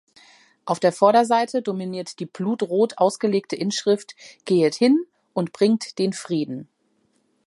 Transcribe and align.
Auf 0.65 0.79
der 0.79 0.91
Vorderseite 0.91 1.61
dominiert 1.61 2.19
die 2.19 2.25
"blutrot" 2.25 2.97
ausgelegte 2.97 3.55
Inschrift 3.55 4.15
„Gehet 4.45 4.73
hin 4.73 5.05
und 5.35 5.53
bringt 5.53 5.99
den 5.99 6.11
Frieden“. 6.11 6.67